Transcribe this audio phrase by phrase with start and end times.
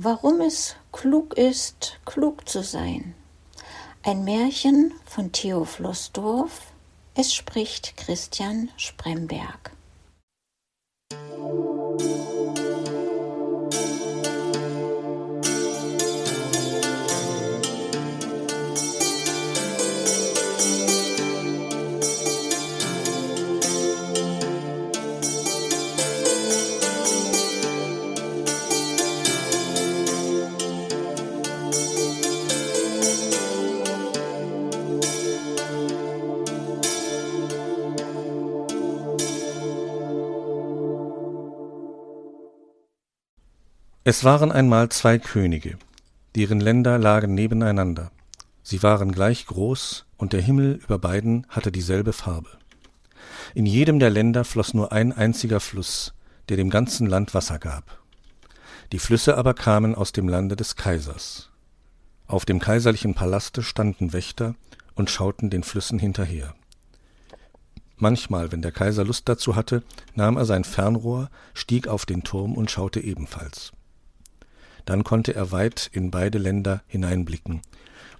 [0.00, 3.16] Warum es klug ist, klug zu sein.
[4.04, 6.70] Ein Märchen von Theo Flossdorf.
[7.16, 9.72] Es spricht Christian Spremberg.
[44.10, 45.76] Es waren einmal zwei Könige,
[46.34, 48.10] deren Länder lagen nebeneinander.
[48.62, 52.48] Sie waren gleich groß, und der Himmel über beiden hatte dieselbe Farbe.
[53.54, 56.14] In jedem der Länder floß nur ein einziger Fluss,
[56.48, 58.00] der dem ganzen Land Wasser gab.
[58.92, 61.50] Die Flüsse aber kamen aus dem Lande des Kaisers.
[62.26, 64.54] Auf dem kaiserlichen Palaste standen Wächter
[64.94, 66.54] und schauten den Flüssen hinterher.
[67.98, 69.82] Manchmal, wenn der Kaiser Lust dazu hatte,
[70.14, 73.72] nahm er sein Fernrohr, stieg auf den Turm und schaute ebenfalls.
[74.88, 77.60] Dann konnte er weit in beide Länder hineinblicken,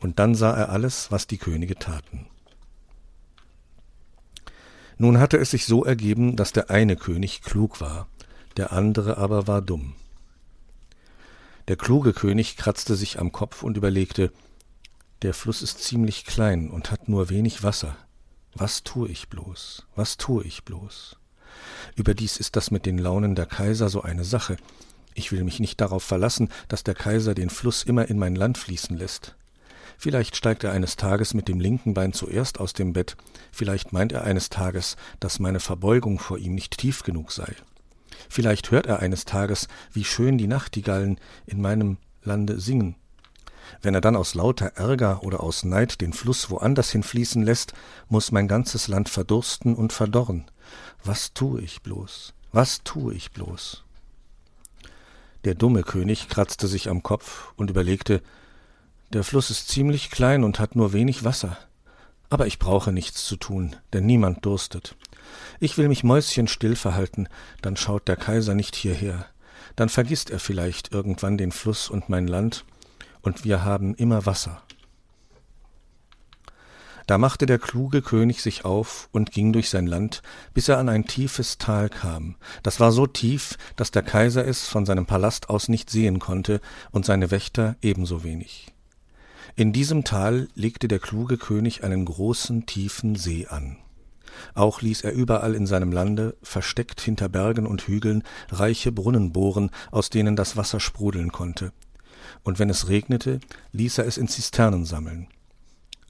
[0.00, 2.26] und dann sah er alles, was die Könige taten.
[4.98, 8.08] Nun hatte es sich so ergeben, dass der eine König klug war,
[8.56, 9.94] der andere aber war dumm.
[11.68, 14.32] Der kluge König kratzte sich am Kopf und überlegte,
[15.22, 17.96] der Fluss ist ziemlich klein und hat nur wenig Wasser.
[18.54, 19.86] Was tue ich bloß?
[19.94, 21.16] Was tue ich bloß?
[21.94, 24.56] Überdies ist das mit den Launen der Kaiser so eine Sache.
[25.18, 28.58] Ich will mich nicht darauf verlassen, dass der Kaiser den Fluss immer in mein Land
[28.58, 29.34] fließen lässt.
[29.96, 33.16] Vielleicht steigt er eines Tages mit dem linken Bein zuerst aus dem Bett,
[33.50, 37.50] vielleicht meint er eines Tages, dass meine Verbeugung vor ihm nicht tief genug sei.
[38.28, 42.96] Vielleicht hört er eines Tages, wie schön die Nachtigallen in meinem Lande singen.
[43.80, 47.72] Wenn er dann aus lauter Ärger oder aus Neid den Fluss woanders hinfließen lässt,
[48.10, 50.44] muss mein ganzes Land verdursten und verdorren.
[51.04, 52.34] Was tue ich bloß?
[52.52, 53.85] Was tue ich bloß?
[55.46, 58.20] Der dumme König kratzte sich am Kopf und überlegte,
[59.12, 61.56] der Fluss ist ziemlich klein und hat nur wenig Wasser.
[62.28, 64.96] Aber ich brauche nichts zu tun, denn niemand durstet.
[65.60, 67.28] Ich will mich mäuschenstill verhalten,
[67.62, 69.26] dann schaut der Kaiser nicht hierher.
[69.76, 72.64] Dann vergisst er vielleicht irgendwann den Fluss und mein Land,
[73.22, 74.62] und wir haben immer Wasser.
[77.06, 80.22] Da machte der kluge König sich auf und ging durch sein Land,
[80.54, 82.34] bis er an ein tiefes Tal kam.
[82.64, 86.60] Das war so tief, dass der Kaiser es von seinem Palast aus nicht sehen konnte
[86.90, 88.72] und seine Wächter ebenso wenig.
[89.54, 93.78] In diesem Tal legte der kluge König einen großen, tiefen See an.
[94.54, 99.70] Auch ließ er überall in seinem Lande, versteckt hinter Bergen und Hügeln, reiche Brunnen bohren,
[99.90, 101.72] aus denen das Wasser sprudeln konnte.
[102.42, 103.40] Und wenn es regnete,
[103.72, 105.28] ließ er es in Zisternen sammeln.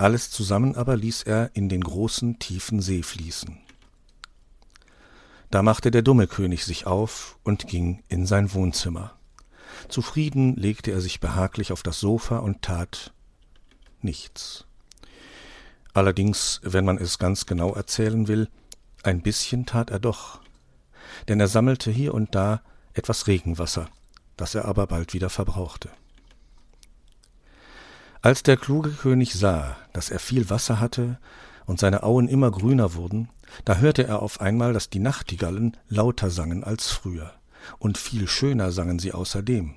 [0.00, 3.58] Alles zusammen aber ließ er in den großen, tiefen See fließen.
[5.50, 9.12] Da machte der dumme König sich auf und ging in sein Wohnzimmer.
[9.90, 13.12] Zufrieden legte er sich behaglich auf das Sofa und tat
[14.00, 14.64] nichts.
[15.92, 18.48] Allerdings, wenn man es ganz genau erzählen will,
[19.02, 20.40] ein bisschen tat er doch,
[21.28, 22.62] denn er sammelte hier und da
[22.94, 23.90] etwas Regenwasser,
[24.38, 25.90] das er aber bald wieder verbrauchte.
[28.22, 31.18] Als der kluge König sah, dass er viel Wasser hatte
[31.64, 33.30] und seine Auen immer grüner wurden,
[33.64, 37.32] da hörte er auf einmal, dass die Nachtigallen lauter sangen als früher,
[37.78, 39.74] und viel schöner sangen sie außerdem.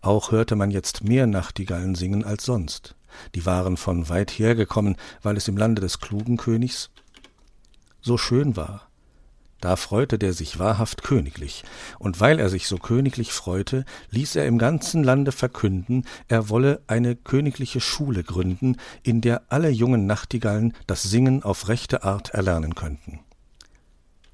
[0.00, 2.96] Auch hörte man jetzt mehr Nachtigallen singen als sonst.
[3.36, 6.90] Die waren von weit her gekommen, weil es im Lande des klugen Königs
[8.00, 8.88] so schön war,
[9.62, 11.62] da freute der sich wahrhaft königlich,
[12.00, 16.82] und weil er sich so königlich freute, ließ er im ganzen Lande verkünden, er wolle
[16.88, 22.74] eine königliche Schule gründen, in der alle jungen Nachtigallen das Singen auf rechte Art erlernen
[22.74, 23.20] könnten.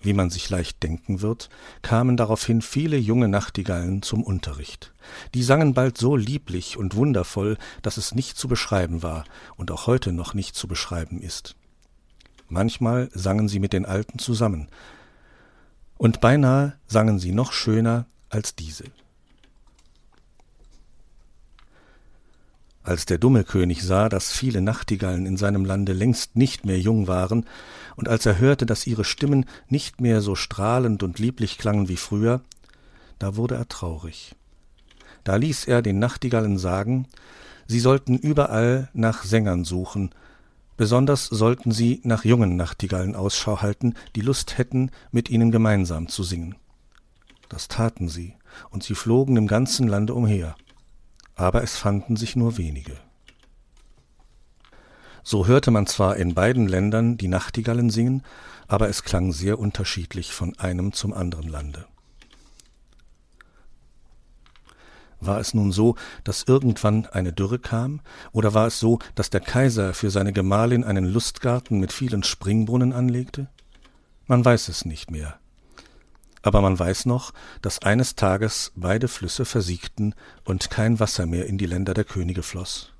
[0.00, 1.50] Wie man sich leicht denken wird,
[1.82, 4.94] kamen daraufhin viele junge Nachtigallen zum Unterricht.
[5.34, 9.24] Die sangen bald so lieblich und wundervoll, dass es nicht zu beschreiben war
[9.56, 11.54] und auch heute noch nicht zu beschreiben ist.
[12.48, 14.68] Manchmal sangen sie mit den Alten zusammen,
[15.98, 18.84] und beinahe sangen sie noch schöner als diese.
[22.82, 27.06] Als der dumme König sah, dass viele Nachtigallen in seinem Lande längst nicht mehr jung
[27.06, 27.44] waren,
[27.96, 31.96] und als er hörte, dass ihre Stimmen nicht mehr so strahlend und lieblich klangen wie
[31.96, 32.40] früher,
[33.18, 34.36] da wurde er traurig.
[35.24, 37.08] Da ließ er den Nachtigallen sagen,
[37.66, 40.10] sie sollten überall nach Sängern suchen
[40.78, 46.22] Besonders sollten sie nach jungen Nachtigallen Ausschau halten, die Lust hätten, mit ihnen gemeinsam zu
[46.22, 46.54] singen.
[47.48, 48.36] Das taten sie,
[48.70, 50.54] und sie flogen im ganzen Lande umher,
[51.34, 52.96] aber es fanden sich nur wenige.
[55.24, 58.22] So hörte man zwar in beiden Ländern die Nachtigallen singen,
[58.68, 61.86] aber es klang sehr unterschiedlich von einem zum anderen Lande.
[65.20, 68.00] War es nun so, dass irgendwann eine Dürre kam,
[68.32, 72.92] oder war es so, dass der Kaiser für seine Gemahlin einen Lustgarten mit vielen Springbrunnen
[72.92, 73.48] anlegte?
[74.26, 75.38] Man weiß es nicht mehr.
[76.42, 77.32] Aber man weiß noch,
[77.62, 82.44] dass eines Tages beide Flüsse versiegten und kein Wasser mehr in die Länder der Könige
[82.44, 82.92] floss.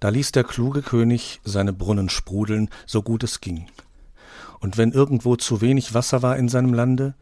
[0.00, 3.68] Da ließ der kluge König seine Brunnen sprudeln, so gut es ging.
[4.60, 7.14] Und wenn irgendwo zu wenig Wasser war in seinem Lande,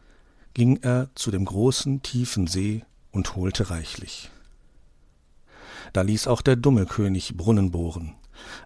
[0.53, 2.83] ging er zu dem großen, tiefen See
[3.17, 4.31] und holte reichlich.
[5.95, 8.15] Da ließ auch der dumme König Brunnen bohren,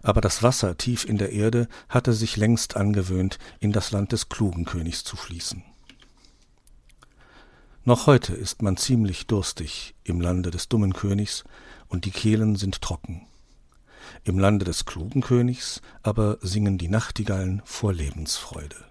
[0.03, 4.27] aber das Wasser tief in der Erde hatte sich längst angewöhnt, in das Land des
[4.27, 5.63] klugen Königs zu fließen.
[7.85, 11.45] Noch heute ist man ziemlich durstig im Lande des dummen Königs,
[11.87, 13.27] und die Kehlen sind trocken.
[14.25, 18.90] Im Lande des klugen Königs aber singen die Nachtigallen vor Lebensfreude.